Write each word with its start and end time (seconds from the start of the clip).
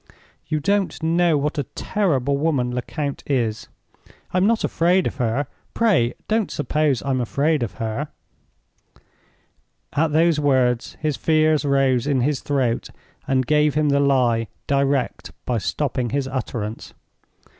You 0.47 0.59
don't 0.59 1.03
know 1.03 1.37
what 1.37 1.59
a 1.59 1.63
terrible 1.75 2.35
woman 2.35 2.71
Lecount 2.71 3.21
is. 3.27 3.67
I'm 4.33 4.47
not 4.47 4.63
afraid 4.63 5.05
of 5.05 5.17
her; 5.17 5.45
pray 5.75 6.15
don't 6.27 6.49
suppose 6.49 7.03
I'm 7.03 7.21
afraid 7.21 7.61
of 7.61 7.73
her—" 7.75 8.07
At 9.93 10.11
those 10.11 10.39
words 10.39 10.97
his 11.01 11.17
fears 11.17 11.63
rose 11.65 12.07
in 12.07 12.21
his 12.21 12.39
throat, 12.39 12.89
and 13.27 13.45
gave 13.45 13.75
him 13.75 13.89
the 13.89 13.99
lie 13.99 14.47
direct 14.65 15.33
by 15.45 15.59
stopping 15.59 16.09
his 16.09 16.27
utterance. 16.27 16.95